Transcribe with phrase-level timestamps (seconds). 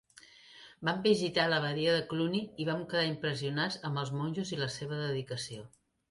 [0.87, 4.99] Van visitar l'Abadia de Cluny i van quedar impressionats amb els monjos i la seva
[5.03, 5.67] dedicació.